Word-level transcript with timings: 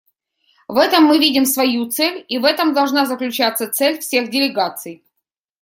В 0.67 0.77
этом 0.79 1.03
мы 1.03 1.19
видим 1.19 1.45
свою 1.45 1.85
цель 1.87 2.25
и 2.27 2.39
в 2.39 2.45
этом 2.45 2.73
должна 2.73 3.05
заключаться 3.05 3.67
цель 3.67 3.99
всех 3.99 4.31
делегаций. 4.31 5.03